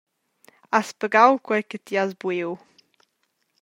Has 0.73 0.89
pagau 0.99 1.31
quei 1.45 1.63
che 1.69 1.77
ti 1.85 1.93
has 1.99 2.11
buiu? 2.21 2.51